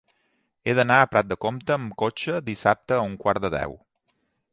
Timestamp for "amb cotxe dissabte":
1.75-2.97